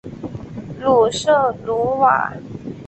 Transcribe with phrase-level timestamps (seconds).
[0.79, 2.33] 鲁瑟卢瓦。